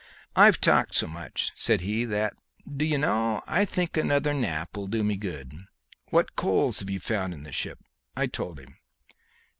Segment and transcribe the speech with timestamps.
[0.35, 2.33] "I've talked so much," said he, "that,
[2.75, 5.53] d'ye know, I think another nap will do me good.
[6.09, 7.77] What coals have you found in the ship?"
[8.17, 8.77] I told him.